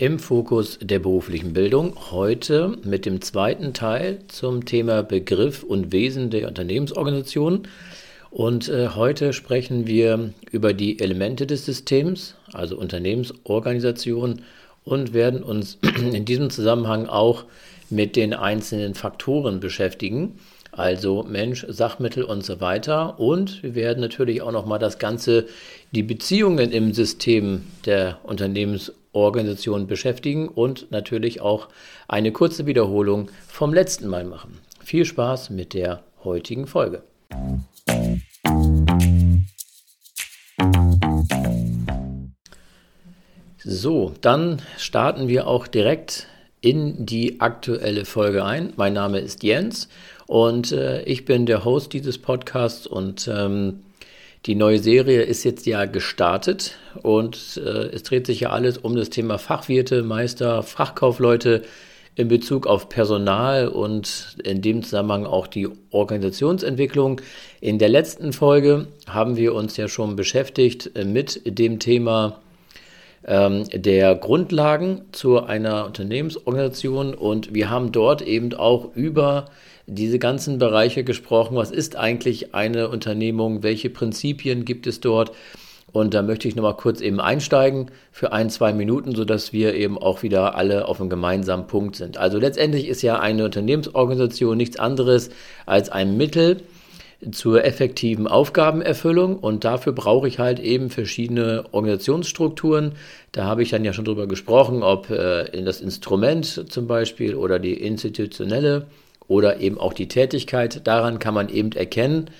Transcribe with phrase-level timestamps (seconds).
[0.00, 1.94] im Fokus der beruflichen Bildung.
[2.10, 7.68] Heute mit dem zweiten Teil zum Thema Begriff und Wesen der Unternehmensorganisation.
[8.30, 14.40] Und äh, heute sprechen wir über die Elemente des Systems, also Unternehmensorganisation,
[14.84, 15.76] und werden uns
[16.12, 17.44] in diesem Zusammenhang auch
[17.90, 20.38] mit den einzelnen Faktoren beschäftigen
[20.72, 23.18] also Mensch, Sachmittel und so weiter.
[23.18, 25.46] Und wir werden natürlich auch nochmal das Ganze,
[25.90, 28.99] die Beziehungen im System der Unternehmensorganisation
[29.86, 31.68] beschäftigen und natürlich auch
[32.08, 34.58] eine kurze Wiederholung vom letzten Mal machen.
[34.82, 37.02] Viel Spaß mit der heutigen Folge.
[43.62, 46.26] So, dann starten wir auch direkt
[46.60, 48.72] in die aktuelle Folge ein.
[48.76, 49.88] Mein Name ist Jens
[50.26, 53.80] und äh, ich bin der Host dieses Podcasts und ähm,
[54.46, 58.96] die neue Serie ist jetzt ja gestartet und äh, es dreht sich ja alles um
[58.96, 61.62] das Thema Fachwirte, Meister, Fachkaufleute
[62.14, 67.20] in Bezug auf Personal und in dem Zusammenhang auch die Organisationsentwicklung.
[67.60, 72.40] In der letzten Folge haben wir uns ja schon beschäftigt mit dem Thema
[73.26, 79.46] ähm, der Grundlagen zu einer Unternehmensorganisation und wir haben dort eben auch über
[79.86, 81.56] diese ganzen Bereiche gesprochen.
[81.56, 83.62] Was ist eigentlich eine Unternehmung?
[83.62, 85.32] Welche Prinzipien gibt es dort?
[85.92, 89.98] Und da möchte ich nochmal kurz eben einsteigen für ein, zwei Minuten, sodass wir eben
[89.98, 92.16] auch wieder alle auf einem gemeinsamen Punkt sind.
[92.16, 95.30] Also letztendlich ist ja eine Unternehmensorganisation nichts anderes
[95.66, 96.62] als ein Mittel
[97.32, 102.92] zur effektiven Aufgabenerfüllung und dafür brauche ich halt eben verschiedene Organisationsstrukturen.
[103.32, 107.34] Da habe ich dann ja schon drüber gesprochen, ob äh, in das Instrument zum Beispiel
[107.34, 108.86] oder die institutionelle
[109.28, 110.86] oder eben auch die Tätigkeit.
[110.86, 112.30] Daran kann man eben erkennen,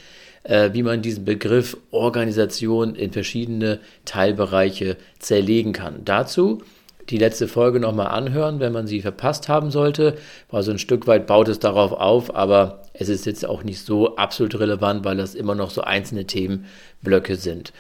[0.45, 6.05] äh, wie man diesen Begriff Organisation in verschiedene Teilbereiche zerlegen kann.
[6.07, 6.63] Dazu
[7.11, 10.17] die letzte Folge nochmal anhören, wenn man sie verpasst haben sollte,
[10.51, 13.81] weil so ein Stück weit baut es darauf auf, aber es ist jetzt auch nicht
[13.81, 17.73] so absolut relevant, weil das immer noch so einzelne Themenblöcke sind.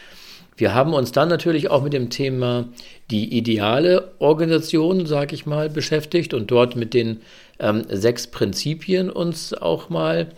[0.56, 2.68] Wir haben uns dann natürlich auch mit dem Thema
[3.10, 7.22] die ideale Organisation, sage ich mal, beschäftigt und dort mit den
[7.58, 10.28] ähm, sechs Prinzipien uns auch mal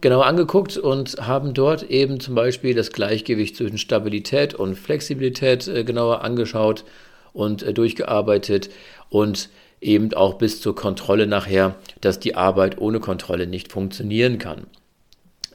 [0.00, 5.84] genau angeguckt und haben dort eben zum Beispiel das Gleichgewicht zwischen Stabilität und Flexibilität äh,
[5.84, 6.84] genauer angeschaut
[7.32, 8.70] und äh, durchgearbeitet
[9.08, 9.48] und
[9.80, 14.66] eben auch bis zur Kontrolle nachher, dass die Arbeit ohne Kontrolle nicht funktionieren kann.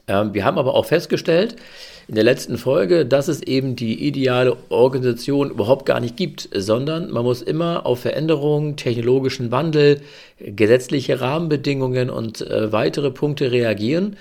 [0.08, 1.56] Ähm, wir haben aber auch festgestellt
[2.08, 7.10] in der letzten Folge, dass es eben die ideale Organisation überhaupt gar nicht gibt, sondern
[7.10, 10.00] man muss immer auf Veränderungen, technologischen Wandel,
[10.38, 14.16] gesetzliche Rahmenbedingungen und äh, weitere Punkte reagieren.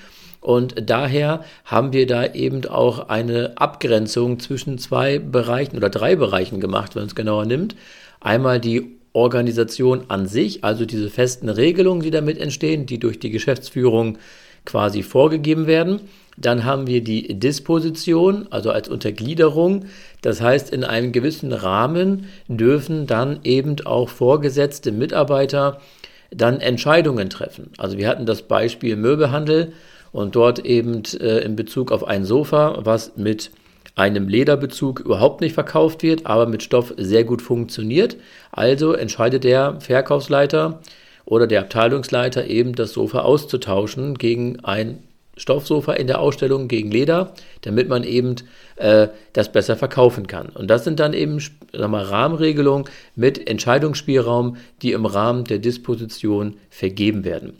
[0.45, 6.59] Und daher haben wir da eben auch eine Abgrenzung zwischen zwei Bereichen oder drei Bereichen
[6.59, 7.75] gemacht, wenn man es genauer nimmt.
[8.21, 13.31] Einmal die Organisation an sich, also diese festen Regelungen, die damit entstehen, die durch die
[13.31, 14.19] Geschäftsführung
[14.65, 16.01] quasi vorgegeben werden.
[16.37, 19.85] Dann haben wir die Disposition, also als Untergliederung.
[20.21, 25.81] Das heißt, in einem gewissen Rahmen dürfen dann eben auch vorgesetzte Mitarbeiter
[26.29, 27.71] dann Entscheidungen treffen.
[27.79, 29.73] Also wir hatten das Beispiel Möbelhandel
[30.15, 33.51] und dort eben äh, in Bezug auf ein Sofa, was mit
[33.95, 38.17] einem Lederbezug überhaupt nicht verkauft wird, aber mit Stoff sehr gut funktioniert.
[38.51, 40.79] Also entscheidet der Verkaufsleiter,
[41.25, 44.99] oder der Abteilungsleiter eben das Sofa auszutauschen gegen ein
[45.37, 48.35] Stoffsofa in der Ausstellung gegen Leder, damit man eben
[48.77, 50.47] äh, das besser verkaufen kann.
[50.49, 51.39] Und das sind dann eben
[51.73, 57.59] sag mal, Rahmenregelungen mit Entscheidungsspielraum, die im Rahmen der Disposition vergeben werden.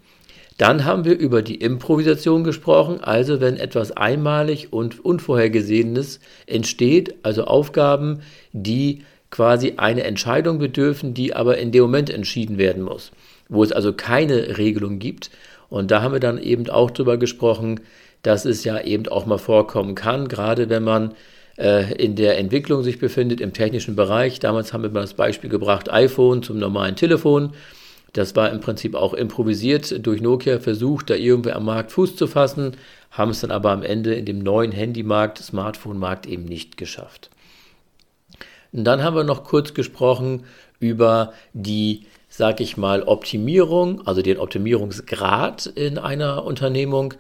[0.57, 7.43] Dann haben wir über die Improvisation gesprochen, also wenn etwas einmalig und Unvorhergesehenes entsteht, also
[7.43, 8.21] Aufgaben,
[8.53, 13.11] die quasi eine Entscheidung bedürfen, die aber in dem Moment entschieden werden muss
[13.49, 15.29] wo es also keine Regelung gibt.
[15.69, 17.81] Und da haben wir dann eben auch drüber gesprochen,
[18.21, 21.13] dass es ja eben auch mal vorkommen kann, gerade wenn man
[21.57, 24.39] äh, in der Entwicklung sich befindet, im technischen Bereich.
[24.39, 27.51] Damals haben wir mal das Beispiel gebracht, iPhone zum normalen Telefon.
[28.15, 32.27] Das war im Prinzip auch improvisiert durch Nokia versucht, da irgendwie am Markt Fuß zu
[32.27, 32.77] fassen,
[33.11, 37.29] haben es dann aber am Ende in dem neuen Handymarkt, Smartphone-Markt eben nicht geschafft.
[38.71, 40.45] Und dann haben wir noch kurz gesprochen
[40.79, 47.13] über die sage ich mal, Optimierung, also den Optimierungsgrad in einer Unternehmung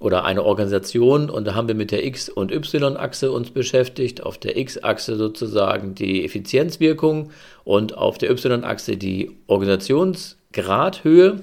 [0.00, 1.30] oder einer Organisation.
[1.30, 4.22] Und da haben wir mit der X- und Y-Achse uns beschäftigt.
[4.22, 7.30] Auf der X-Achse sozusagen die Effizienzwirkung
[7.64, 11.40] und auf der Y-Achse die Organisationsgradhöhe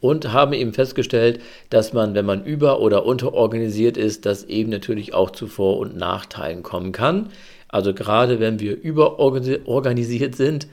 [0.00, 1.40] und haben eben festgestellt,
[1.70, 5.96] dass man, wenn man über- oder unterorganisiert ist, das eben natürlich auch zu Vor- und
[5.96, 7.30] Nachteilen kommen kann.
[7.68, 10.68] Also gerade wenn wir überorganisiert sind,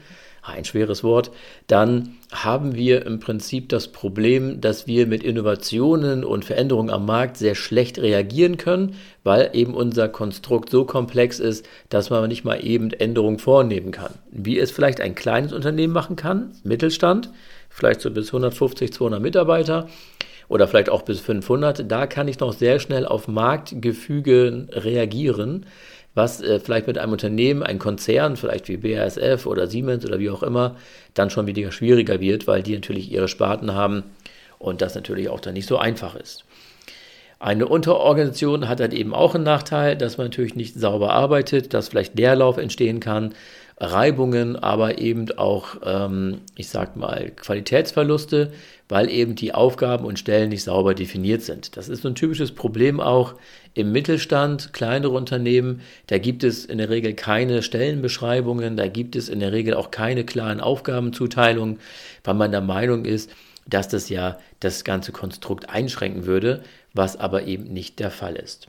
[0.48, 1.30] ein schweres Wort,
[1.66, 7.36] dann haben wir im Prinzip das Problem, dass wir mit Innovationen und Veränderungen am Markt
[7.36, 8.94] sehr schlecht reagieren können,
[9.24, 14.14] weil eben unser Konstrukt so komplex ist, dass man nicht mal eben Änderungen vornehmen kann.
[14.30, 17.30] Wie es vielleicht ein kleines Unternehmen machen kann, Mittelstand,
[17.68, 19.88] vielleicht so bis 150, 200 Mitarbeiter
[20.48, 25.66] oder vielleicht auch bis 500, da kann ich noch sehr schnell auf Marktgefüge reagieren
[26.16, 30.30] was äh, vielleicht mit einem Unternehmen, ein Konzern, vielleicht wie BASF oder Siemens oder wie
[30.30, 30.74] auch immer,
[31.14, 34.02] dann schon wieder schwieriger wird, weil die natürlich ihre Sparten haben
[34.58, 36.44] und das natürlich auch dann nicht so einfach ist.
[37.38, 41.88] Eine Unterorganisation hat dann eben auch einen Nachteil, dass man natürlich nicht sauber arbeitet, dass
[41.88, 43.34] vielleicht Leerlauf entstehen kann,
[43.78, 48.52] Reibungen, aber eben auch, ähm, ich sag mal, Qualitätsverluste,
[48.88, 51.76] weil eben die Aufgaben und Stellen nicht sauber definiert sind.
[51.76, 53.34] Das ist so ein typisches Problem auch
[53.74, 55.82] im Mittelstand, kleinere Unternehmen.
[56.06, 59.90] Da gibt es in der Regel keine Stellenbeschreibungen, da gibt es in der Regel auch
[59.90, 61.78] keine klaren Aufgabenzuteilungen,
[62.24, 63.30] weil man der Meinung ist,
[63.66, 66.62] dass das ja das ganze Konstrukt einschränken würde,
[66.94, 68.68] was aber eben nicht der Fall ist.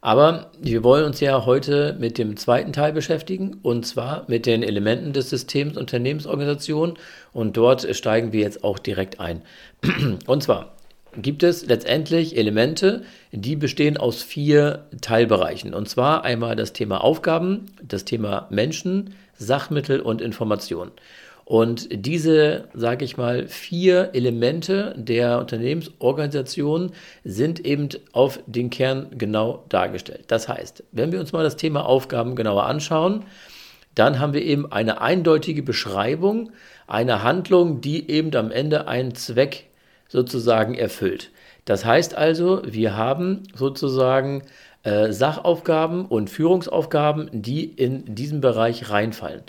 [0.00, 4.62] Aber wir wollen uns ja heute mit dem zweiten Teil beschäftigen, und zwar mit den
[4.62, 6.94] Elementen des Systems Unternehmensorganisation.
[7.32, 9.42] Und dort steigen wir jetzt auch direkt ein.
[10.26, 10.74] Und zwar
[11.16, 13.02] gibt es letztendlich Elemente,
[13.32, 15.74] die bestehen aus vier Teilbereichen.
[15.74, 20.90] Und zwar einmal das Thema Aufgaben, das Thema Menschen, Sachmittel und Information.
[21.48, 26.92] Und diese, sage ich mal, vier Elemente der Unternehmensorganisation
[27.24, 30.24] sind eben auf den Kern genau dargestellt.
[30.26, 33.24] Das heißt, wenn wir uns mal das Thema Aufgaben genauer anschauen,
[33.94, 36.52] dann haben wir eben eine eindeutige Beschreibung
[36.86, 39.70] einer Handlung, die eben am Ende einen Zweck
[40.06, 41.30] sozusagen erfüllt.
[41.64, 44.42] Das heißt also, wir haben sozusagen
[44.82, 49.44] äh, Sachaufgaben und Führungsaufgaben, die in diesen Bereich reinfallen.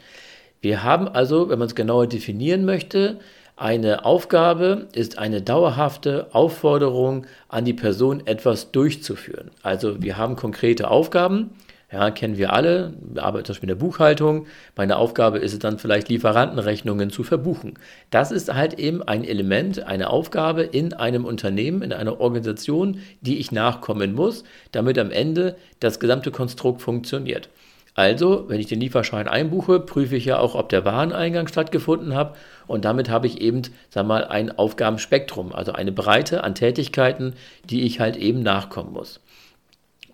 [0.61, 3.19] Wir haben also, wenn man es genauer definieren möchte,
[3.55, 9.51] eine Aufgabe ist eine dauerhafte Aufforderung an die Person, etwas durchzuführen.
[9.63, 11.51] Also wir haben konkrete Aufgaben,
[11.91, 14.45] ja, kennen wir alle, wir arbeiten zum Beispiel in der Buchhaltung.
[14.75, 17.73] Meine Aufgabe ist es dann vielleicht, Lieferantenrechnungen zu verbuchen.
[18.11, 23.39] Das ist halt eben ein Element, eine Aufgabe in einem Unternehmen, in einer Organisation, die
[23.39, 27.49] ich nachkommen muss, damit am Ende das gesamte Konstrukt funktioniert.
[27.99, 32.37] Also, wenn ich den Lieferschein einbuche, prüfe ich ja auch, ob der Wareneingang stattgefunden hat.
[32.65, 37.33] Und damit habe ich eben, sag mal, ein Aufgabenspektrum, also eine Breite an Tätigkeiten,
[37.65, 39.19] die ich halt eben nachkommen muss.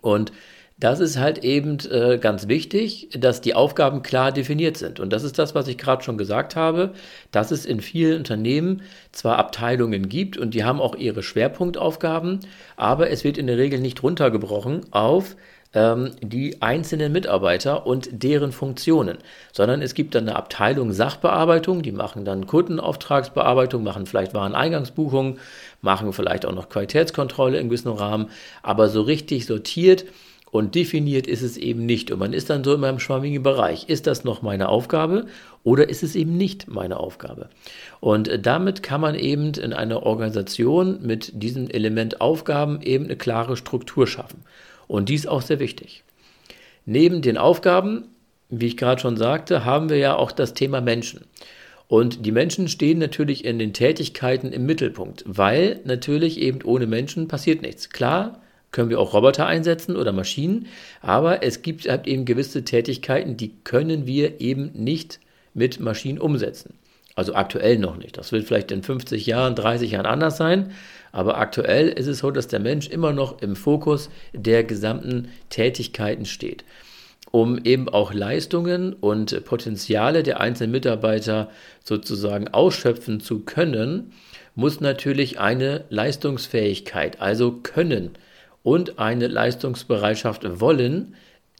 [0.00, 0.32] Und
[0.78, 5.00] das ist halt eben äh, ganz wichtig, dass die Aufgaben klar definiert sind.
[5.00, 6.92] Und das ist das, was ich gerade schon gesagt habe,
[7.30, 12.40] dass es in vielen Unternehmen zwar Abteilungen gibt und die haben auch ihre Schwerpunktaufgaben,
[12.76, 15.36] aber es wird in der Regel nicht runtergebrochen auf
[15.72, 19.16] ähm, die einzelnen Mitarbeiter und deren Funktionen,
[19.52, 25.38] sondern es gibt dann eine Abteilung Sachbearbeitung, die machen dann Kundenauftragsbearbeitung, machen vielleicht Wareneingangsbuchungen,
[25.80, 28.28] machen vielleicht auch noch Qualitätskontrolle in gewissem Rahmen,
[28.62, 30.04] aber so richtig sortiert
[30.56, 32.10] und definiert ist es eben nicht.
[32.10, 33.88] Und man ist dann so in einem schwammigen Bereich.
[33.88, 35.26] Ist das noch meine Aufgabe
[35.64, 37.50] oder ist es eben nicht meine Aufgabe?
[38.00, 43.58] Und damit kann man eben in einer Organisation mit diesem Element Aufgaben eben eine klare
[43.58, 44.44] Struktur schaffen.
[44.86, 46.04] Und dies auch sehr wichtig.
[46.86, 48.04] Neben den Aufgaben,
[48.48, 51.26] wie ich gerade schon sagte, haben wir ja auch das Thema Menschen.
[51.86, 57.28] Und die Menschen stehen natürlich in den Tätigkeiten im Mittelpunkt, weil natürlich eben ohne Menschen
[57.28, 57.90] passiert nichts.
[57.90, 58.40] Klar,
[58.72, 60.66] können wir auch Roboter einsetzen oder Maschinen,
[61.00, 65.20] aber es gibt halt eben gewisse Tätigkeiten, die können wir eben nicht
[65.54, 66.74] mit Maschinen umsetzen.
[67.14, 68.18] Also aktuell noch nicht.
[68.18, 70.72] Das wird vielleicht in 50 Jahren, 30 Jahren anders sein,
[71.12, 76.26] aber aktuell ist es so, dass der Mensch immer noch im Fokus der gesamten Tätigkeiten
[76.26, 76.64] steht.
[77.30, 81.50] Um eben auch Leistungen und Potenziale der einzelnen Mitarbeiter
[81.82, 84.12] sozusagen ausschöpfen zu können,
[84.54, 88.12] muss natürlich eine Leistungsfähigkeit, also Können
[88.66, 91.14] und eine Leistungsbereitschaft wollen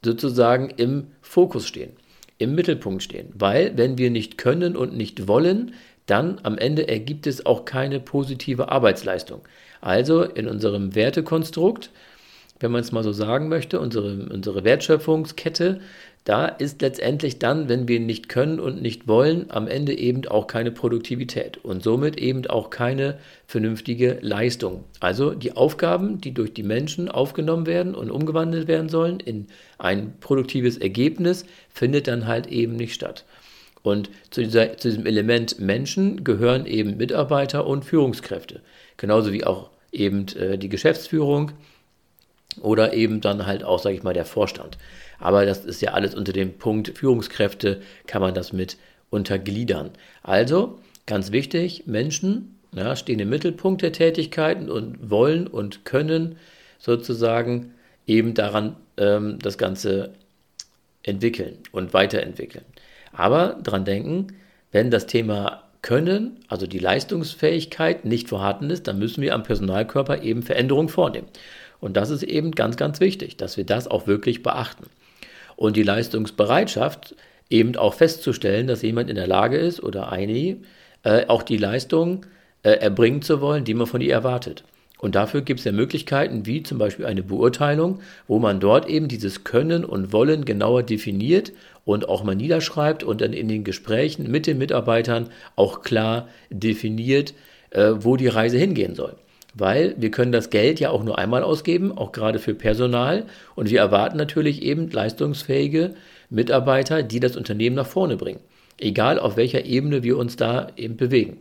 [0.05, 1.93] sozusagen im Fokus stehen,
[2.39, 3.29] im Mittelpunkt stehen.
[3.33, 5.75] Weil wenn wir nicht können und nicht wollen,
[6.07, 9.43] dann am Ende ergibt es auch keine positive Arbeitsleistung.
[9.81, 11.91] Also in unserem Wertekonstrukt,
[12.59, 15.79] wenn man es mal so sagen möchte, unsere, unsere Wertschöpfungskette,
[16.27, 20.49] da ist letztendlich dann, wenn wir nicht können und nicht wollen, am Ende eben auch
[20.49, 24.83] keine Produktivität und somit eben auch keine vernünftige Leistung.
[24.99, 29.47] Also die Aufgaben, die durch die Menschen aufgenommen werden und umgewandelt werden sollen in
[29.79, 33.25] ein produktives Ergebnis, findet dann halt eben nicht statt.
[33.85, 38.63] Und zu, dieser, zu diesem Element Menschen gehören eben Mitarbeiter und Führungskräfte,
[38.97, 41.53] genauso wie auch eben äh, die Geschäftsführung
[42.61, 44.77] oder eben dann halt auch, sage ich mal, der Vorstand.
[45.19, 48.77] Aber das ist ja alles unter dem Punkt Führungskräfte, kann man das mit
[49.11, 49.91] untergliedern.
[50.23, 56.37] Also, ganz wichtig, Menschen ja, stehen im Mittelpunkt der Tätigkeiten und wollen und können
[56.79, 57.73] sozusagen
[58.07, 60.13] eben daran ähm, das Ganze
[61.03, 62.65] entwickeln und weiterentwickeln.
[63.13, 64.29] Aber dran denken,
[64.73, 70.23] wenn das Thema Können, also die Leistungsfähigkeit nicht vorhanden ist, dann müssen wir am Personalkörper
[70.23, 71.29] eben Veränderungen vornehmen.
[71.81, 74.87] Und das ist eben ganz, ganz wichtig, dass wir das auch wirklich beachten.
[75.57, 77.15] Und die Leistungsbereitschaft
[77.51, 80.57] eben auch festzustellen, dass jemand in der Lage ist oder eine
[81.03, 82.27] äh, auch die Leistung
[82.63, 84.65] äh, erbringen zu wollen, die man von ihr erwartet.
[84.99, 89.09] Und dafür gibt es ja Möglichkeiten wie zum Beispiel eine Beurteilung, wo man dort eben
[89.09, 91.53] dieses Können und Wollen genauer definiert
[91.85, 97.35] und auch mal niederschreibt und dann in den Gesprächen mit den Mitarbeitern auch klar definiert,
[97.71, 99.17] äh, wo die Reise hingehen soll.
[99.59, 103.25] Weil wir können das Geld ja auch nur einmal ausgeben, auch gerade für Personal.
[103.55, 105.95] Und wir erwarten natürlich eben leistungsfähige
[106.29, 108.41] Mitarbeiter, die das Unternehmen nach vorne bringen.
[108.79, 111.39] Egal auf welcher Ebene wir uns da eben bewegen.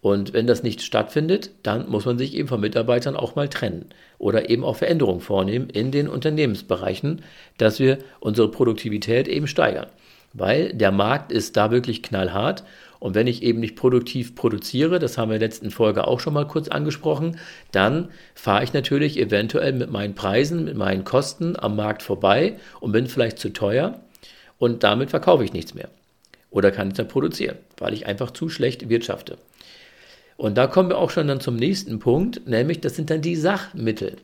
[0.00, 3.86] Und wenn das nicht stattfindet, dann muss man sich eben von Mitarbeitern auch mal trennen
[4.18, 7.22] oder eben auch Veränderungen vornehmen in den Unternehmensbereichen,
[7.56, 9.88] dass wir unsere Produktivität eben steigern.
[10.34, 12.62] Weil der Markt ist da wirklich knallhart
[13.00, 16.20] und wenn ich eben nicht produktiv produziere, das haben wir in der letzten Folge auch
[16.20, 17.38] schon mal kurz angesprochen,
[17.70, 22.92] dann fahre ich natürlich eventuell mit meinen Preisen, mit meinen Kosten am Markt vorbei und
[22.92, 24.00] bin vielleicht zu teuer
[24.58, 25.88] und damit verkaufe ich nichts mehr.
[26.50, 29.36] Oder kann ich dann produzieren, weil ich einfach zu schlecht wirtschafte.
[30.36, 33.36] Und da kommen wir auch schon dann zum nächsten Punkt, nämlich das sind dann die
[33.36, 34.16] Sachmittel.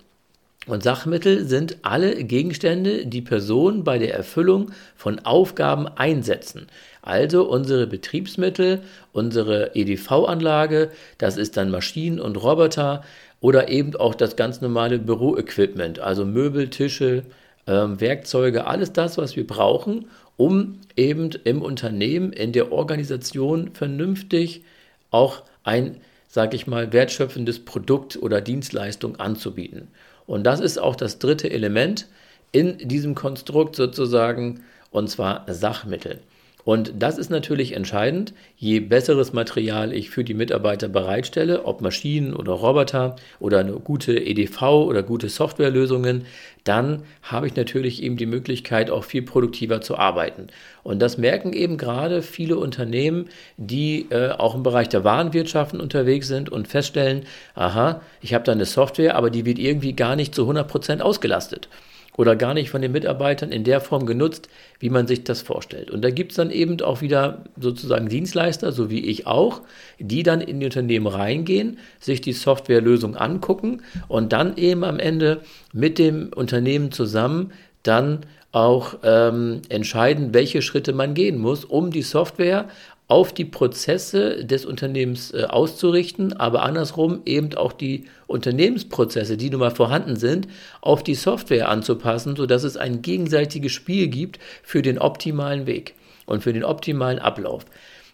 [0.67, 6.69] Und Sachmittel sind alle Gegenstände, die Personen bei der Erfüllung von Aufgaben einsetzen.
[7.03, 8.81] Also unsere Betriebsmittel,
[9.13, 13.05] unsere EDV-Anlage, das ist dann Maschinen und Roboter
[13.41, 17.25] oder eben auch das ganz normale Büroequipment, also Möbel, Tische,
[17.67, 20.07] ähm, Werkzeuge, alles das, was wir brauchen,
[20.39, 24.63] um eben im Unternehmen, in der Organisation vernünftig
[25.11, 29.89] auch ein, sage ich mal, wertschöpfendes Produkt oder Dienstleistung anzubieten.
[30.27, 32.07] Und das ist auch das dritte Element
[32.53, 36.21] in diesem Konstrukt sozusagen, und zwar Sachmittel.
[36.65, 38.33] Und das ist natürlich entscheidend.
[38.57, 44.19] Je besseres Material ich für die Mitarbeiter bereitstelle, ob Maschinen oder Roboter oder eine gute
[44.19, 46.25] EDV oder gute Softwarelösungen,
[46.65, 50.47] dann habe ich natürlich eben die Möglichkeit, auch viel produktiver zu arbeiten.
[50.83, 53.27] Und das merken eben gerade viele Unternehmen,
[53.59, 58.53] die äh, auch im Bereich der Warenwirtschaften unterwegs sind und feststellen, aha, ich habe da
[58.53, 61.69] eine Software, aber die wird irgendwie gar nicht zu 100 Prozent ausgelastet
[62.17, 65.91] oder gar nicht von den Mitarbeitern in der Form genutzt, wie man sich das vorstellt.
[65.91, 69.63] Und da gibt es dann eben auch wieder sozusagen Dienstleister, so wie ich auch,
[69.99, 75.41] die dann in die Unternehmen reingehen, sich die Softwarelösung angucken und dann eben am Ende
[75.73, 77.53] mit dem Unternehmen zusammen
[77.83, 78.21] dann
[78.53, 82.69] auch ähm, entscheiden, welche Schritte man gehen muss, um die Software
[83.15, 89.61] auf die Prozesse des Unternehmens äh, auszurichten, aber andersrum eben auch die Unternehmensprozesse, die nun
[89.61, 90.49] mal vorhanden sind,
[90.81, 95.95] auf die Software anzupassen, sodass es ein gegenseitiges Spiel gibt für den optimalen Weg
[96.27, 97.67] und für den optimalen Ablauf.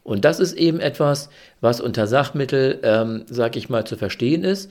[0.05, 1.31] Und das ist eben etwas,
[1.63, 4.71] was unter Sachmittel, ähm, sag ich mal, zu verstehen ist.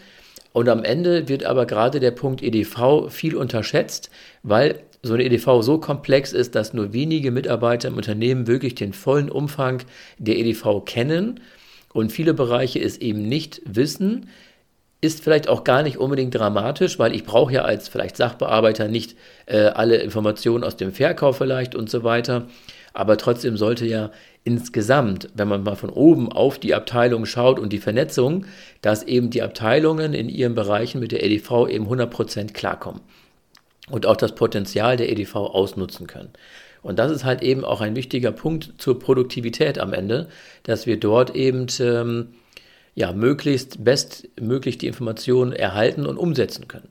[0.54, 4.12] Und am Ende wird aber gerade der Punkt EDV viel unterschätzt,
[4.44, 8.94] weil so eine EDV so komplex ist, dass nur wenige Mitarbeiter im Unternehmen wirklich den
[8.94, 9.82] vollen Umfang
[10.18, 11.40] der EDV kennen
[11.94, 14.30] und viele Bereiche es eben nicht wissen,
[15.02, 19.16] ist vielleicht auch gar nicht unbedingt dramatisch, weil ich brauche ja als vielleicht Sachbearbeiter nicht
[19.46, 22.48] äh, alle Informationen aus dem Verkauf vielleicht und so weiter.
[22.94, 24.12] Aber trotzdem sollte ja
[24.44, 28.46] insgesamt, wenn man mal von oben auf die Abteilung schaut und die Vernetzung,
[28.82, 33.00] dass eben die Abteilungen in ihren Bereichen mit der EDV eben 100% klarkommen
[33.90, 36.32] und auch das Potenzial der EDV ausnutzen können.
[36.82, 40.30] Und das ist halt eben auch ein wichtiger Punkt zur Produktivität am Ende,
[40.64, 42.30] dass wir dort eben ähm,
[42.96, 46.90] ja, möglichst bestmöglich die Informationen erhalten und umsetzen können.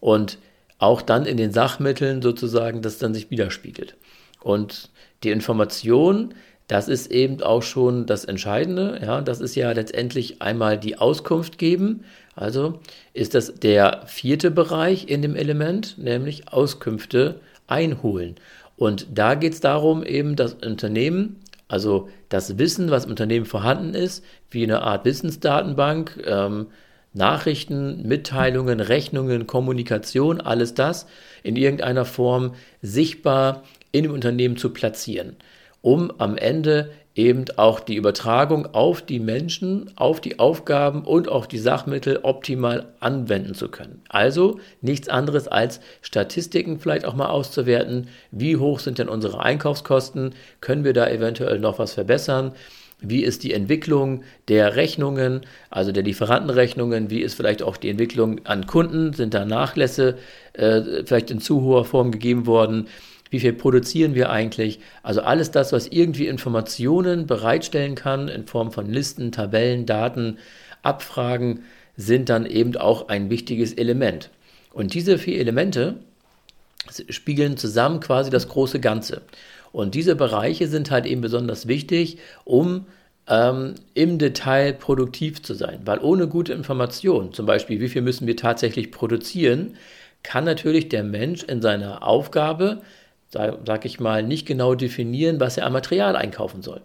[0.00, 0.38] Und
[0.78, 3.96] auch dann in den Sachmitteln sozusagen das dann sich widerspiegelt.
[4.40, 4.90] Und
[5.22, 6.34] die Information,
[6.68, 9.00] das ist eben auch schon das Entscheidende.
[9.02, 12.04] Ja, das ist ja letztendlich einmal die Auskunft geben.
[12.34, 12.80] Also
[13.12, 18.36] ist das der vierte Bereich in dem Element, nämlich Auskünfte einholen.
[18.76, 21.36] Und da geht es darum, eben das Unternehmen,
[21.68, 26.66] also das Wissen, was im Unternehmen vorhanden ist, wie eine Art Wissensdatenbank, ähm,
[27.12, 31.06] Nachrichten, Mitteilungen, Rechnungen, Kommunikation, alles das
[31.44, 33.62] in irgendeiner Form sichtbar
[33.92, 35.36] in dem Unternehmen zu platzieren
[35.84, 41.46] um am Ende eben auch die Übertragung auf die Menschen, auf die Aufgaben und auf
[41.46, 44.02] die Sachmittel optimal anwenden zu können.
[44.08, 48.08] Also nichts anderes als Statistiken vielleicht auch mal auszuwerten.
[48.32, 50.34] Wie hoch sind denn unsere Einkaufskosten?
[50.60, 52.52] Können wir da eventuell noch was verbessern?
[53.00, 57.10] Wie ist die Entwicklung der Rechnungen, also der Lieferantenrechnungen?
[57.10, 59.12] Wie ist vielleicht auch die Entwicklung an Kunden?
[59.12, 60.16] Sind da Nachlässe
[60.54, 62.88] äh, vielleicht in zu hoher Form gegeben worden?
[63.30, 64.80] Wie viel produzieren wir eigentlich.
[65.02, 70.38] Also alles das, was irgendwie Informationen bereitstellen kann in Form von Listen, Tabellen, Daten,
[70.82, 71.64] Abfragen,
[71.96, 74.30] sind dann eben auch ein wichtiges Element.
[74.72, 75.96] Und diese vier Elemente
[77.08, 79.22] spiegeln zusammen quasi das große Ganze.
[79.72, 82.86] Und diese Bereiche sind halt eben besonders wichtig, um
[83.28, 85.80] ähm, im Detail produktiv zu sein.
[85.84, 89.76] Weil ohne gute Information, zum Beispiel wie viel müssen wir tatsächlich produzieren,
[90.22, 92.82] kann natürlich der Mensch in seiner Aufgabe
[93.34, 96.80] sag ich mal, nicht genau definieren, was er an Material einkaufen soll.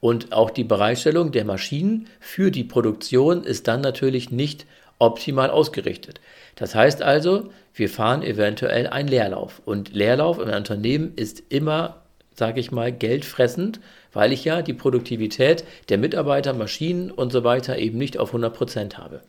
[0.00, 4.66] Und auch die Bereitstellung der Maschinen für die Produktion ist dann natürlich nicht
[4.98, 6.20] optimal ausgerichtet.
[6.56, 9.62] Das heißt also, wir fahren eventuell einen Leerlauf.
[9.64, 12.02] Und Leerlauf im Unternehmen ist immer,
[12.34, 13.80] sage ich mal, geldfressend,
[14.12, 18.54] weil ich ja die Produktivität der Mitarbeiter, Maschinen und so weiter eben nicht auf 100
[18.54, 19.20] Prozent habe.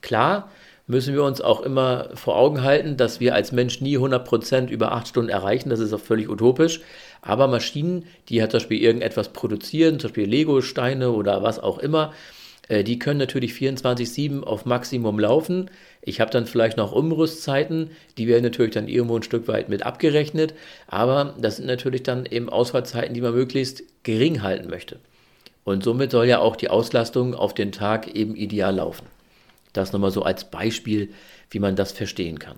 [0.00, 0.50] Klar,
[0.90, 4.92] müssen wir uns auch immer vor Augen halten, dass wir als Mensch nie 100% über
[4.92, 5.70] acht Stunden erreichen.
[5.70, 6.80] Das ist auch völlig utopisch.
[7.22, 12.12] Aber Maschinen, die halt zum Beispiel irgendetwas produzieren, zum Beispiel Lego-Steine oder was auch immer,
[12.68, 15.70] äh, die können natürlich 24-7 auf Maximum laufen.
[16.02, 19.86] Ich habe dann vielleicht noch Umrüstzeiten, die werden natürlich dann irgendwo ein Stück weit mit
[19.86, 20.54] abgerechnet.
[20.88, 24.98] Aber das sind natürlich dann eben Ausfallzeiten, die man möglichst gering halten möchte.
[25.62, 29.06] Und somit soll ja auch die Auslastung auf den Tag eben ideal laufen.
[29.72, 31.10] Das nochmal so als Beispiel,
[31.50, 32.56] wie man das verstehen kann.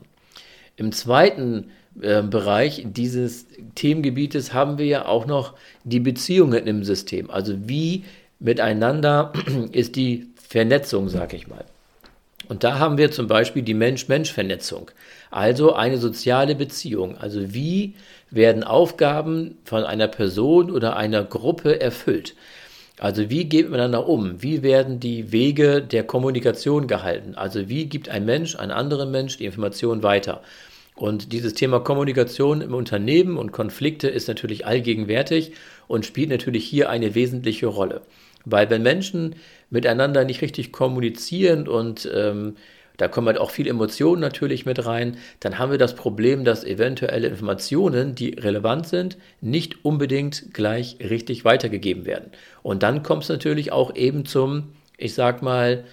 [0.76, 5.54] Im zweiten äh, Bereich dieses Themengebietes haben wir ja auch noch
[5.84, 7.30] die Beziehungen im System.
[7.30, 8.04] Also wie
[8.38, 9.32] miteinander
[9.72, 11.64] ist die Vernetzung, sag ich mal.
[12.48, 14.90] Und da haben wir zum Beispiel die Mensch-Mensch-Vernetzung,
[15.30, 17.16] also eine soziale Beziehung.
[17.16, 17.94] Also wie
[18.30, 22.34] werden Aufgaben von einer Person oder einer Gruppe erfüllt?
[22.98, 24.42] Also wie geht miteinander um?
[24.42, 27.34] Wie werden die Wege der Kommunikation gehalten?
[27.34, 30.42] Also wie gibt ein Mensch einem anderen Mensch die Information weiter?
[30.94, 35.52] Und dieses Thema Kommunikation im Unternehmen und Konflikte ist natürlich allgegenwärtig
[35.88, 38.02] und spielt natürlich hier eine wesentliche Rolle.
[38.44, 39.36] Weil wenn Menschen
[39.70, 42.56] miteinander nicht richtig kommunizieren und ähm,
[42.96, 46.64] da kommen halt auch viele Emotionen natürlich mit rein, dann haben wir das Problem, dass
[46.64, 52.30] eventuelle Informationen, die relevant sind, nicht unbedingt gleich richtig weitergegeben werden.
[52.62, 55.84] Und dann kommt es natürlich auch eben zum, ich sag mal,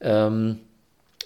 [0.00, 0.58] ähm,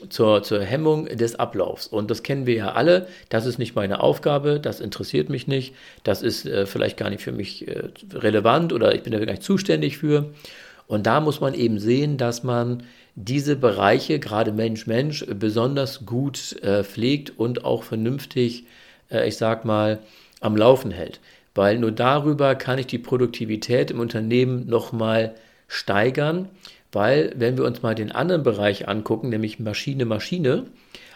[0.08, 1.86] zur, zur Hemmung des Ablaufs.
[1.86, 3.06] Und das kennen wir ja alle.
[3.28, 7.22] Das ist nicht meine Aufgabe, das interessiert mich nicht, das ist äh, vielleicht gar nicht
[7.22, 10.32] für mich äh, relevant oder ich bin da gar nicht zuständig für.
[10.86, 12.82] Und da muss man eben sehen, dass man
[13.14, 18.64] diese Bereiche, gerade Mensch-Mensch, besonders gut äh, pflegt und auch vernünftig,
[19.10, 20.00] äh, ich sag mal,
[20.40, 21.20] am Laufen hält.
[21.54, 25.34] Weil nur darüber kann ich die Produktivität im Unternehmen nochmal
[25.68, 26.48] steigern.
[26.92, 30.66] Weil, wenn wir uns mal den anderen Bereich angucken, nämlich Maschine-Maschine,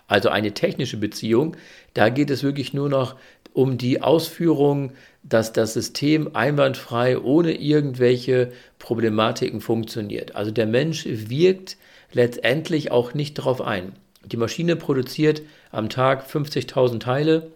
[0.06, 1.56] also eine technische Beziehung,
[1.94, 3.16] da geht es wirklich nur noch
[3.52, 4.92] um die Ausführung,
[5.28, 10.34] dass das System einwandfrei ohne irgendwelche Problematiken funktioniert.
[10.34, 11.76] Also der Mensch wirkt
[12.12, 13.92] letztendlich auch nicht darauf ein.
[14.24, 17.50] Die Maschine produziert am Tag 50.000 Teile,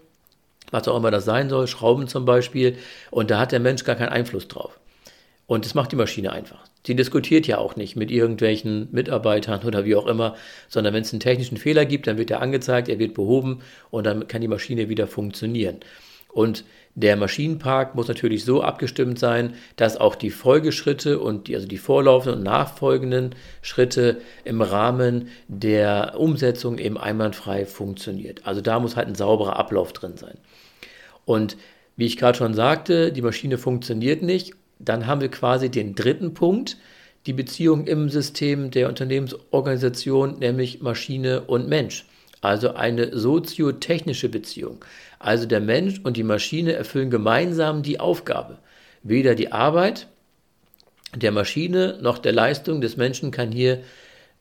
[0.70, 2.76] was auch immer das sein soll, Schrauben zum Beispiel,
[3.10, 4.78] und da hat der Mensch gar keinen Einfluss drauf.
[5.46, 6.64] Und das macht die Maschine einfach.
[6.86, 10.34] Sie diskutiert ja auch nicht mit irgendwelchen Mitarbeitern oder wie auch immer,
[10.68, 14.04] sondern wenn es einen technischen Fehler gibt, dann wird er angezeigt, er wird behoben und
[14.04, 15.80] dann kann die Maschine wieder funktionieren.
[16.32, 16.64] Und
[16.94, 21.78] der Maschinenpark muss natürlich so abgestimmt sein, dass auch die Folgeschritte und die, also die
[21.78, 28.46] vorlaufenden und nachfolgenden Schritte im Rahmen der Umsetzung eben einwandfrei funktioniert.
[28.46, 30.36] Also da muss halt ein sauberer Ablauf drin sein.
[31.24, 31.56] Und
[31.96, 34.52] wie ich gerade schon sagte, die Maschine funktioniert nicht.
[34.78, 36.76] Dann haben wir quasi den dritten Punkt,
[37.26, 42.04] die Beziehung im System der Unternehmensorganisation, nämlich Maschine und Mensch
[42.42, 44.84] also eine soziotechnische Beziehung.
[45.22, 48.58] Also der Mensch und die Maschine erfüllen gemeinsam die Aufgabe.
[49.02, 50.08] Weder die Arbeit
[51.14, 53.80] der Maschine noch der Leistung des Menschen kann hier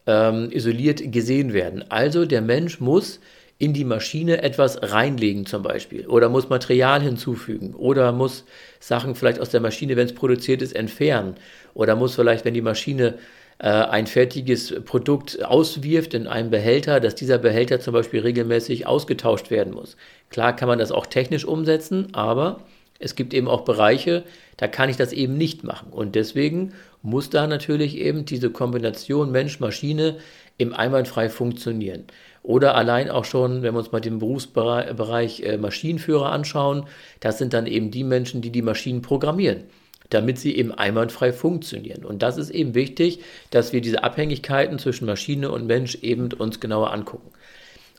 [0.07, 1.85] ähm, isoliert gesehen werden.
[1.89, 3.19] Also der Mensch muss
[3.59, 8.45] in die Maschine etwas reinlegen zum Beispiel oder muss Material hinzufügen oder muss
[8.79, 11.35] Sachen vielleicht aus der Maschine, wenn es produziert ist, entfernen
[11.75, 13.19] oder muss vielleicht, wenn die Maschine
[13.61, 19.51] äh, ein fertiges Produkt auswirft in einen Behälter, dass dieser Behälter zum Beispiel regelmäßig ausgetauscht
[19.51, 19.97] werden muss.
[20.29, 22.61] Klar kann man das auch technisch umsetzen, aber
[23.01, 24.23] Es gibt eben auch Bereiche,
[24.57, 25.91] da kann ich das eben nicht machen.
[25.91, 30.17] Und deswegen muss da natürlich eben diese Kombination Mensch-Maschine
[30.59, 32.05] im einwandfrei funktionieren.
[32.43, 36.85] Oder allein auch schon, wenn wir uns mal den Berufsbereich äh, Maschinenführer anschauen,
[37.19, 39.63] das sind dann eben die Menschen, die die Maschinen programmieren,
[40.11, 42.05] damit sie eben einwandfrei funktionieren.
[42.05, 43.19] Und das ist eben wichtig,
[43.49, 47.31] dass wir diese Abhängigkeiten zwischen Maschine und Mensch eben uns genauer angucken.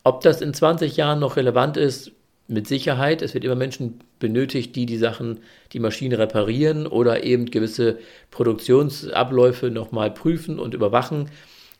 [0.05, 2.12] Ob das in 20 Jahren noch relevant ist,
[2.48, 3.22] mit Sicherheit.
[3.22, 5.40] Es wird immer Menschen benötigt, die die Sachen,
[5.72, 7.98] die Maschinen reparieren oder eben gewisse
[8.31, 11.31] Produktionsabläufe nochmal prüfen und überwachen.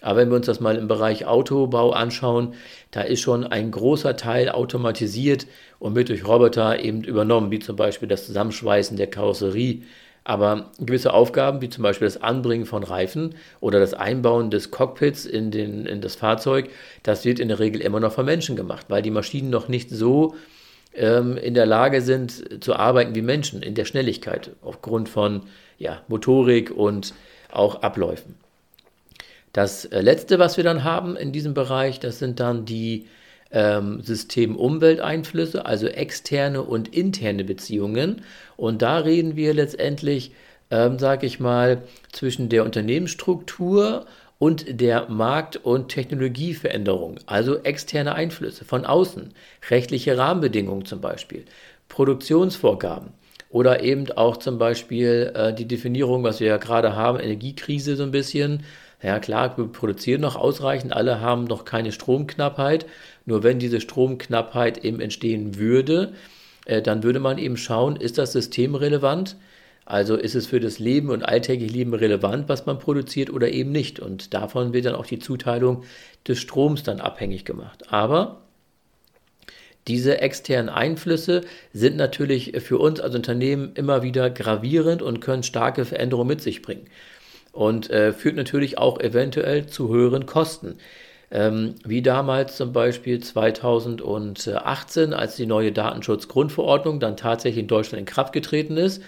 [0.01, 2.55] Aber wenn wir uns das mal im Bereich Autobau anschauen,
[2.91, 5.47] da ist schon ein großer Teil automatisiert
[5.79, 9.83] und wird durch Roboter eben übernommen, wie zum Beispiel das Zusammenschweißen der Karosserie.
[10.25, 15.27] Aber gewisse Aufgaben, wie zum Beispiel das Anbringen von Reifen oder das Einbauen des Cockpits
[15.27, 16.71] in, den, in das Fahrzeug,
[17.03, 19.91] das wird in der Regel immer noch von Menschen gemacht, weil die Maschinen noch nicht
[19.91, 20.37] so
[20.95, 25.43] ähm, in der Lage sind zu arbeiten wie Menschen in der Schnelligkeit aufgrund von
[25.79, 27.15] ja, Motorik und
[27.51, 28.37] auch Abläufen.
[29.53, 33.07] Das äh, letzte, was wir dann haben in diesem Bereich, das sind dann die
[33.53, 38.23] ähm, System-Umwelteinflüsse, also externe und interne Beziehungen.
[38.57, 40.33] Und da reden wir letztendlich,
[40.71, 44.07] ähm, sage ich mal, zwischen der Unternehmensstruktur
[44.39, 49.33] und der Markt- und Technologieveränderung, also externe Einflüsse von außen,
[49.71, 51.45] rechtliche Rahmenbedingungen zum Beispiel,
[51.89, 53.11] Produktionsvorgaben
[53.51, 58.03] oder eben auch zum Beispiel äh, die Definierung, was wir ja gerade haben, Energiekrise so
[58.03, 58.65] ein bisschen.
[59.03, 62.87] Ja klar, wir produzieren noch ausreichend, alle haben noch keine Stromknappheit.
[63.27, 66.13] Nur wenn diese Stromknappheit eben entstehen würde,
[66.67, 69.37] äh, dann würde man eben schauen, ist das systemrelevant?
[69.85, 73.73] Also ist es für das Leben und alltägliche Leben relevant, was man produziert oder eben
[73.73, 73.99] nicht.
[73.99, 75.83] Und davon wird dann auch die Zuteilung
[76.27, 77.93] des Stroms dann abhängig gemacht.
[77.93, 78.43] Aber
[79.89, 81.41] diese externen Einflüsse
[81.73, 86.63] sind natürlich für uns als Unternehmen immer wieder gravierend und können starke Veränderungen mit sich
[86.63, 86.87] bringen.
[87.53, 90.79] Und äh, führt natürlich auch eventuell zu höheren Kosten.
[91.31, 98.07] Ähm, wie damals zum Beispiel 2018, als die neue Datenschutzgrundverordnung dann tatsächlich in Deutschland in
[98.07, 99.03] Kraft getreten ist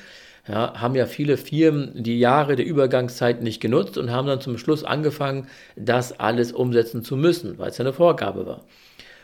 [0.49, 4.59] ja, haben ja viele Firmen die Jahre der Übergangszeit nicht genutzt und haben dann zum
[4.59, 8.65] Schluss angefangen, das alles umsetzen zu müssen, weil es ja eine Vorgabe war.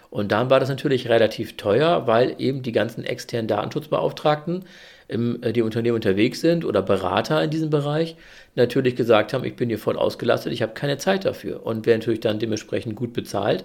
[0.09, 4.65] Und dann war das natürlich relativ teuer, weil eben die ganzen externen Datenschutzbeauftragten,
[5.11, 8.17] im, äh, die Unternehmen unterwegs sind oder Berater in diesem Bereich,
[8.55, 11.67] natürlich gesagt haben, ich bin hier voll ausgelastet, ich habe keine Zeit dafür.
[11.67, 13.65] Und wer natürlich dann dementsprechend gut bezahlt,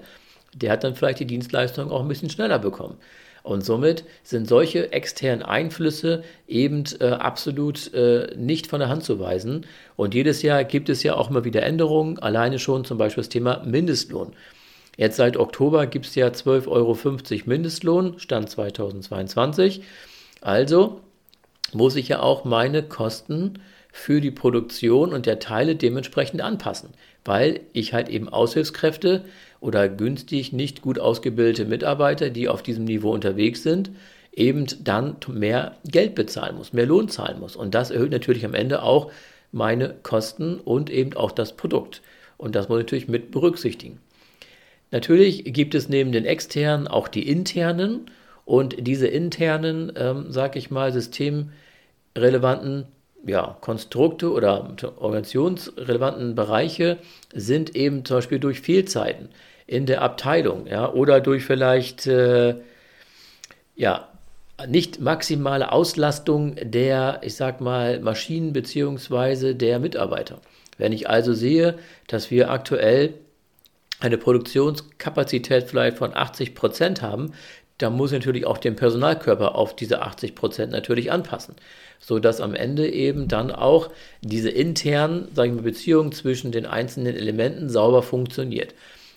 [0.53, 2.97] der hat dann vielleicht die Dienstleistung auch ein bisschen schneller bekommen.
[3.43, 9.19] Und somit sind solche externen Einflüsse eben äh, absolut äh, nicht von der Hand zu
[9.19, 9.67] weisen.
[9.95, 13.29] Und jedes Jahr gibt es ja auch mal wieder Änderungen, alleine schon zum Beispiel das
[13.29, 14.33] Thema Mindestlohn.
[14.97, 16.97] Jetzt seit Oktober gibt es ja 12,50 Euro
[17.45, 19.83] Mindestlohn, Stand 2022.
[20.41, 21.01] Also
[21.73, 23.59] muss ich ja auch meine Kosten
[23.91, 26.89] für die Produktion und der Teile dementsprechend anpassen,
[27.23, 29.23] weil ich halt eben Aushilfskräfte
[29.61, 33.91] oder günstig nicht gut ausgebildete Mitarbeiter, die auf diesem Niveau unterwegs sind,
[34.33, 37.55] eben dann mehr Geld bezahlen muss, mehr Lohn zahlen muss.
[37.55, 39.11] Und das erhöht natürlich am Ende auch
[39.51, 42.01] meine Kosten und eben auch das Produkt.
[42.37, 43.99] Und das muss ich natürlich mit berücksichtigen.
[44.91, 48.11] Natürlich gibt es neben den externen auch die internen
[48.45, 52.85] und diese internen, ähm, sage ich mal, systemrelevanten
[53.25, 56.99] ja, Konstrukte oder organisationsrelevanten Bereiche
[57.33, 59.29] sind eben zum Beispiel durch Fehlzeiten
[59.67, 62.55] in der Abteilung, ja, oder durch vielleicht äh,
[63.75, 64.07] ja,
[64.67, 70.39] nicht maximale Auslastung der, ich sag mal, Maschinen beziehungsweise der Mitarbeiter.
[70.77, 71.77] Wenn ich also sehe,
[72.07, 73.15] dass wir aktuell
[73.99, 77.33] eine Produktionskapazität vielleicht von 80 Prozent haben,
[77.77, 81.55] dann muss ich natürlich auch den Personalkörper auf diese 80 Prozent natürlich anpassen,
[81.99, 83.89] so dass am Ende eben dann auch
[84.21, 88.73] diese internen, sagen wir, Beziehungen zwischen den einzelnen Elementen sauber funktioniert.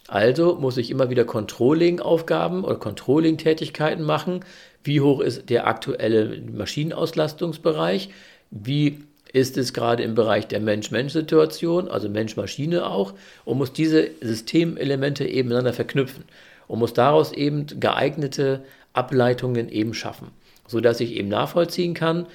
[0.08, 4.40] Also muss ich immer wieder Controlling-Aufgaben oder Controlling-Tätigkeiten machen.
[4.82, 8.08] Wie hoch ist der aktuelle Maschinenauslastungsbereich?
[8.50, 9.00] Wie
[9.32, 13.12] ist es gerade im Bereich der Mensch-Mensch-Situation, also Mensch-Maschine auch,
[13.44, 16.24] und muss diese Systemelemente eben miteinander verknüpfen
[16.68, 20.28] und muss daraus eben geeignete Ableitungen eben schaffen,
[20.66, 22.26] sodass ich eben nachvollziehen kann,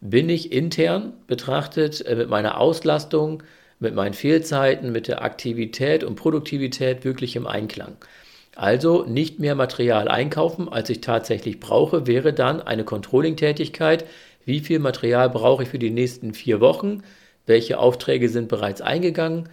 [0.00, 3.44] bin ich intern betrachtet äh, mit meiner Auslastung
[3.82, 7.96] mit meinen Fehlzeiten, mit der Aktivität und Produktivität wirklich im Einklang.
[8.54, 14.04] Also nicht mehr Material einkaufen, als ich tatsächlich brauche, wäre dann eine Controlling-Tätigkeit.
[14.44, 17.02] Wie viel Material brauche ich für die nächsten vier Wochen?
[17.44, 19.48] Welche Aufträge sind bereits eingegangen?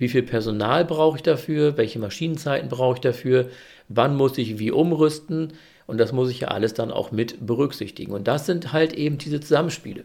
[0.00, 1.76] Wie viel Personal brauche ich dafür?
[1.76, 3.50] Welche Maschinenzeiten brauche ich dafür?
[3.90, 5.52] Wann muss ich wie umrüsten?
[5.86, 8.12] Und das muss ich ja alles dann auch mit berücksichtigen.
[8.12, 10.04] Und das sind halt eben diese Zusammenspiele.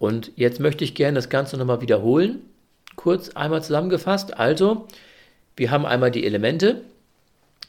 [0.00, 2.40] Und jetzt möchte ich gerne das Ganze nochmal wiederholen.
[2.96, 4.36] Kurz einmal zusammengefasst.
[4.36, 4.88] Also,
[5.54, 6.80] wir haben einmal die Elemente.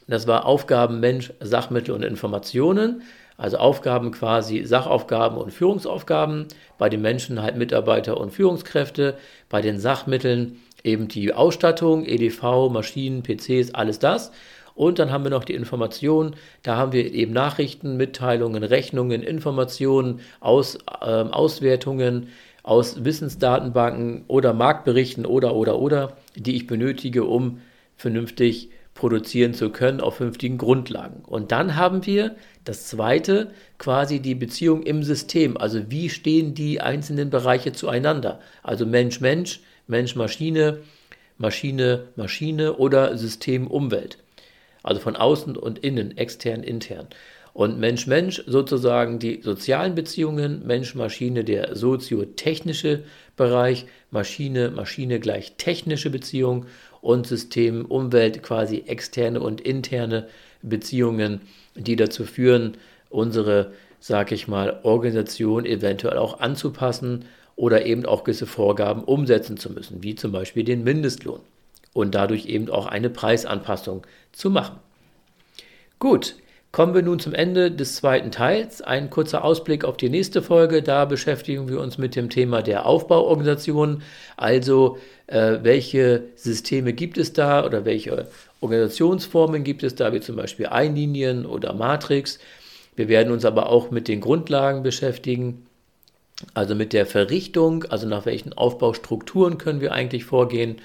[0.08, 3.02] Das war Aufgaben, Mensch, Sachmittel und Informationen.
[3.36, 6.48] Also Aufgaben quasi Sachaufgaben und Führungsaufgaben.
[6.78, 9.16] Bei den Menschen halt Mitarbeiter und Führungskräfte.
[9.48, 14.32] Bei den Sachmitteln eben die Ausstattung, EDV, Maschinen, PCs, alles das.
[14.74, 16.36] Und dann haben wir noch die Informationen.
[16.62, 22.28] Da haben wir eben Nachrichten, Mitteilungen, Rechnungen, Informationen, Aus, äh, Auswertungen
[22.62, 27.60] aus Wissensdatenbanken oder Marktberichten oder, oder, oder, die ich benötige, um
[27.96, 31.22] vernünftig produzieren zu können auf vernünftigen Grundlagen.
[31.24, 35.56] Und dann haben wir das zweite, quasi die Beziehung im System.
[35.56, 38.40] Also wie stehen die einzelnen Bereiche zueinander?
[38.62, 40.80] Also Mensch, Mensch, Mensch, Maschine,
[41.38, 44.18] Maschine, Maschine oder System, Umwelt.
[44.82, 47.08] Also von außen und innen, extern, intern.
[47.54, 53.02] Und Mensch-Mensch sozusagen die sozialen Beziehungen, Mensch-Maschine der soziotechnische
[53.36, 56.66] Bereich, Maschine-Maschine gleich technische Beziehung
[57.00, 60.28] und System Umwelt quasi externe und interne
[60.62, 61.40] Beziehungen,
[61.74, 62.76] die dazu führen,
[63.08, 67.24] unsere, sag ich mal, Organisation eventuell auch anzupassen
[67.58, 71.40] oder eben auch gewisse Vorgaben umsetzen zu müssen, wie zum Beispiel den Mindestlohn
[71.92, 74.78] und dadurch eben auch eine Preisanpassung zu machen.
[75.98, 76.36] Gut,
[76.70, 78.80] kommen wir nun zum Ende des zweiten Teils.
[78.80, 80.82] Ein kurzer Ausblick auf die nächste Folge.
[80.82, 84.02] Da beschäftigen wir uns mit dem Thema der Aufbauorganisation.
[84.36, 88.28] Also, äh, welche Systeme gibt es da oder welche
[88.60, 92.38] Organisationsformen gibt es da, wie zum Beispiel Einlinien oder Matrix.
[92.94, 95.67] Wir werden uns aber auch mit den Grundlagen beschäftigen.
[96.54, 100.76] Also mit der Verrichtung, also nach welchen Aufbaustrukturen können wir eigentlich vorgehen,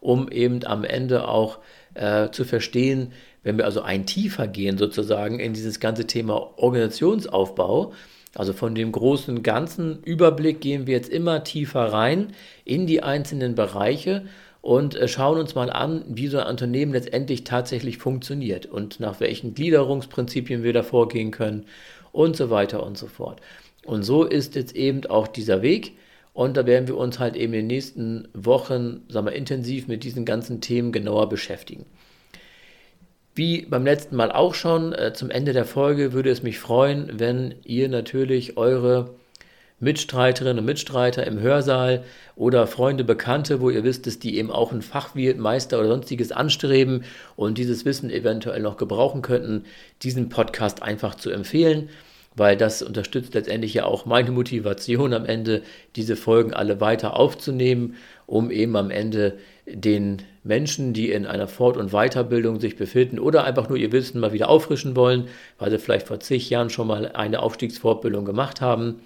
[0.00, 1.58] um eben am Ende auch
[1.94, 7.92] äh, zu verstehen, wenn wir also ein tiefer gehen sozusagen in dieses ganze Thema Organisationsaufbau,
[8.34, 12.28] also von dem großen ganzen Überblick gehen wir jetzt immer tiefer rein
[12.64, 14.26] in die einzelnen Bereiche
[14.60, 19.18] und äh, schauen uns mal an, wie so ein Unternehmen letztendlich tatsächlich funktioniert und nach
[19.18, 21.66] welchen Gliederungsprinzipien wir da vorgehen können
[22.12, 23.40] und so weiter und so fort.
[23.84, 25.96] Und so ist jetzt eben auch dieser Weg.
[26.32, 30.04] Und da werden wir uns halt eben in den nächsten Wochen, sagen wir, intensiv mit
[30.04, 31.86] diesen ganzen Themen genauer beschäftigen.
[33.34, 37.18] Wie beim letzten Mal auch schon, äh, zum Ende der Folge würde es mich freuen,
[37.18, 39.14] wenn ihr natürlich eure
[39.78, 42.04] Mitstreiterinnen und Mitstreiter im Hörsaal
[42.36, 46.32] oder Freunde, Bekannte, wo ihr wisst, dass die eben auch ein Fachwirt, Meister oder sonstiges
[46.32, 49.64] anstreben und dieses Wissen eventuell noch gebrauchen könnten,
[50.02, 51.88] diesen Podcast einfach zu empfehlen
[52.36, 55.62] weil das unterstützt letztendlich ja auch meine Motivation am Ende,
[55.96, 61.76] diese Folgen alle weiter aufzunehmen, um eben am Ende den Menschen, die in einer Fort-
[61.76, 65.78] und Weiterbildung sich befinden oder einfach nur ihr Wissen mal wieder auffrischen wollen, weil sie
[65.78, 69.00] vielleicht vor zig Jahren schon mal eine Aufstiegsfortbildung gemacht haben,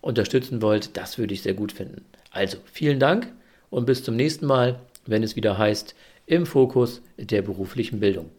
[0.00, 2.04] unterstützen wollt, das würde ich sehr gut finden.
[2.30, 3.32] Also vielen Dank
[3.70, 5.94] und bis zum nächsten Mal, wenn es wieder heißt,
[6.26, 8.30] im Fokus der beruflichen Bildung.